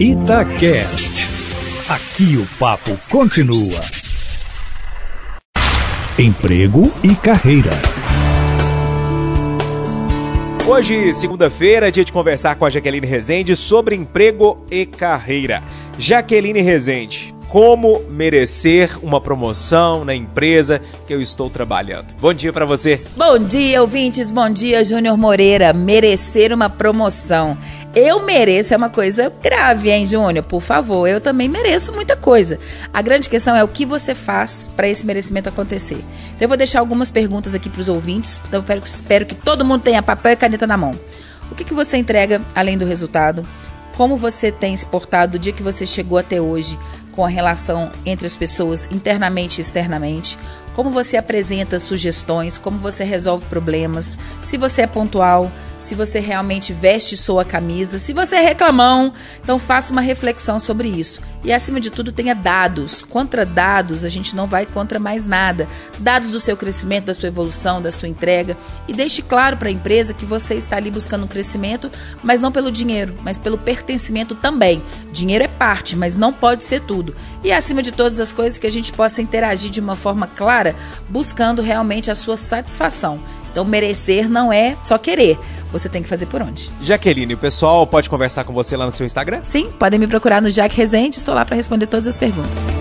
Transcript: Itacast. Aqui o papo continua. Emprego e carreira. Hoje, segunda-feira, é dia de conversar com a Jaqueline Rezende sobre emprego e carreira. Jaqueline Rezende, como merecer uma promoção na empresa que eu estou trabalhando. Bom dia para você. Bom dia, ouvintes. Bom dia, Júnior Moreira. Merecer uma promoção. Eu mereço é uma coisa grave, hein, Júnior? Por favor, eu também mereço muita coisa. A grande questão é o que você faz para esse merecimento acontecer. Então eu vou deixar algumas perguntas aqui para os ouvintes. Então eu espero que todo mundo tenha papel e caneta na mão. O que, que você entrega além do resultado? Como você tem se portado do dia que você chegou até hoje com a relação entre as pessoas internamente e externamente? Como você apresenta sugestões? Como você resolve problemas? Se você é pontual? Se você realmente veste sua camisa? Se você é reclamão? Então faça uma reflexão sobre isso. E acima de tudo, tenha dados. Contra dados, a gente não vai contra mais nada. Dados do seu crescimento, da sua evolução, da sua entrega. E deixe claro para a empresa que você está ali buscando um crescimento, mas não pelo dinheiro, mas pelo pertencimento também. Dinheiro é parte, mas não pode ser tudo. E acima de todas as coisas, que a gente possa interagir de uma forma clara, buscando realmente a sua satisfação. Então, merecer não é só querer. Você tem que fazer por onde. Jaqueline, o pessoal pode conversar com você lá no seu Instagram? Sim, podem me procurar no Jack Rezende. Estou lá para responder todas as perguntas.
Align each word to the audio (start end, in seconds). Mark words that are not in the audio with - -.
Itacast. 0.00 1.28
Aqui 1.88 2.36
o 2.36 2.46
papo 2.56 2.96
continua. 3.10 3.80
Emprego 6.16 6.88
e 7.02 7.16
carreira. 7.16 7.72
Hoje, 10.68 11.12
segunda-feira, 11.12 11.88
é 11.88 11.90
dia 11.90 12.04
de 12.04 12.12
conversar 12.12 12.54
com 12.54 12.64
a 12.64 12.70
Jaqueline 12.70 13.08
Rezende 13.08 13.56
sobre 13.56 13.96
emprego 13.96 14.64
e 14.70 14.86
carreira. 14.86 15.64
Jaqueline 15.98 16.60
Rezende, 16.60 17.34
como 17.48 18.02
merecer 18.10 18.98
uma 19.02 19.20
promoção 19.20 20.04
na 20.04 20.14
empresa 20.14 20.80
que 21.06 21.14
eu 21.14 21.20
estou 21.20 21.48
trabalhando. 21.48 22.14
Bom 22.20 22.34
dia 22.34 22.52
para 22.52 22.66
você. 22.66 23.02
Bom 23.16 23.38
dia, 23.38 23.80
ouvintes. 23.80 24.30
Bom 24.30 24.50
dia, 24.50 24.84
Júnior 24.84 25.16
Moreira. 25.16 25.72
Merecer 25.72 26.52
uma 26.52 26.68
promoção. 26.68 27.56
Eu 27.94 28.24
mereço 28.24 28.74
é 28.74 28.76
uma 28.76 28.90
coisa 28.90 29.32
grave, 29.42 29.90
hein, 29.90 30.04
Júnior? 30.04 30.44
Por 30.44 30.60
favor, 30.60 31.08
eu 31.08 31.20
também 31.20 31.48
mereço 31.48 31.90
muita 31.92 32.14
coisa. 32.14 32.58
A 32.92 33.00
grande 33.00 33.30
questão 33.30 33.56
é 33.56 33.64
o 33.64 33.68
que 33.68 33.86
você 33.86 34.14
faz 34.14 34.70
para 34.76 34.86
esse 34.86 35.06
merecimento 35.06 35.48
acontecer. 35.48 36.04
Então 36.28 36.42
eu 36.42 36.48
vou 36.48 36.56
deixar 36.56 36.80
algumas 36.80 37.10
perguntas 37.10 37.54
aqui 37.54 37.70
para 37.70 37.80
os 37.80 37.88
ouvintes. 37.88 38.42
Então 38.46 38.62
eu 38.68 38.82
espero 38.84 39.24
que 39.24 39.34
todo 39.34 39.64
mundo 39.64 39.82
tenha 39.82 40.02
papel 40.02 40.32
e 40.32 40.36
caneta 40.36 40.66
na 40.66 40.76
mão. 40.76 40.92
O 41.50 41.54
que, 41.54 41.64
que 41.64 41.72
você 41.72 41.96
entrega 41.96 42.42
além 42.54 42.76
do 42.76 42.84
resultado? 42.84 43.48
Como 43.96 44.16
você 44.16 44.52
tem 44.52 44.76
se 44.76 44.86
portado 44.86 45.32
do 45.32 45.38
dia 45.38 45.52
que 45.52 45.62
você 45.62 45.84
chegou 45.84 46.18
até 46.18 46.40
hoje 46.40 46.78
com 47.18 47.24
a 47.24 47.28
relação 47.28 47.90
entre 48.06 48.28
as 48.28 48.36
pessoas 48.36 48.88
internamente 48.92 49.58
e 49.58 49.60
externamente? 49.60 50.38
Como 50.78 50.88
você 50.88 51.16
apresenta 51.16 51.80
sugestões? 51.80 52.56
Como 52.56 52.78
você 52.78 53.02
resolve 53.02 53.44
problemas? 53.46 54.16
Se 54.40 54.56
você 54.56 54.82
é 54.82 54.86
pontual? 54.86 55.50
Se 55.76 55.96
você 55.96 56.20
realmente 56.20 56.72
veste 56.72 57.16
sua 57.16 57.44
camisa? 57.44 57.98
Se 57.98 58.12
você 58.12 58.36
é 58.36 58.40
reclamão? 58.40 59.12
Então 59.42 59.58
faça 59.58 59.90
uma 59.92 60.00
reflexão 60.00 60.60
sobre 60.60 60.86
isso. 60.86 61.20
E 61.42 61.52
acima 61.52 61.80
de 61.80 61.90
tudo, 61.90 62.12
tenha 62.12 62.34
dados. 62.34 63.02
Contra 63.02 63.46
dados, 63.46 64.04
a 64.04 64.08
gente 64.08 64.34
não 64.34 64.46
vai 64.46 64.66
contra 64.66 64.98
mais 64.98 65.26
nada. 65.26 65.66
Dados 65.98 66.30
do 66.30 66.40
seu 66.40 66.56
crescimento, 66.56 67.06
da 67.06 67.14
sua 67.14 67.28
evolução, 67.28 67.80
da 67.80 67.92
sua 67.92 68.08
entrega. 68.08 68.56
E 68.86 68.92
deixe 68.92 69.22
claro 69.22 69.56
para 69.56 69.68
a 69.68 69.72
empresa 69.72 70.14
que 70.14 70.24
você 70.24 70.54
está 70.54 70.76
ali 70.76 70.90
buscando 70.90 71.24
um 71.24 71.28
crescimento, 71.28 71.90
mas 72.22 72.40
não 72.40 72.52
pelo 72.52 72.72
dinheiro, 72.72 73.16
mas 73.22 73.38
pelo 73.38 73.58
pertencimento 73.58 74.34
também. 74.34 74.82
Dinheiro 75.12 75.44
é 75.44 75.48
parte, 75.48 75.96
mas 75.96 76.16
não 76.16 76.32
pode 76.32 76.64
ser 76.64 76.80
tudo. 76.80 77.07
E 77.42 77.52
acima 77.52 77.82
de 77.82 77.92
todas 77.92 78.20
as 78.20 78.32
coisas, 78.32 78.58
que 78.58 78.66
a 78.66 78.70
gente 78.70 78.92
possa 78.92 79.22
interagir 79.22 79.70
de 79.70 79.80
uma 79.80 79.96
forma 79.96 80.26
clara, 80.26 80.74
buscando 81.08 81.62
realmente 81.62 82.10
a 82.10 82.14
sua 82.14 82.36
satisfação. 82.36 83.20
Então, 83.50 83.64
merecer 83.64 84.28
não 84.28 84.52
é 84.52 84.76
só 84.84 84.98
querer. 84.98 85.38
Você 85.72 85.88
tem 85.88 86.02
que 86.02 86.08
fazer 86.08 86.26
por 86.26 86.40
onde. 86.40 86.70
Jaqueline, 86.80 87.34
o 87.34 87.38
pessoal 87.38 87.86
pode 87.86 88.08
conversar 88.08 88.44
com 88.44 88.52
você 88.52 88.76
lá 88.76 88.86
no 88.86 88.92
seu 88.92 89.04
Instagram? 89.04 89.40
Sim, 89.44 89.70
podem 89.78 89.98
me 89.98 90.06
procurar 90.06 90.40
no 90.40 90.50
Jack 90.50 90.76
Rezende. 90.76 91.16
Estou 91.16 91.34
lá 91.34 91.44
para 91.44 91.56
responder 91.56 91.86
todas 91.86 92.06
as 92.06 92.16
perguntas. 92.16 92.77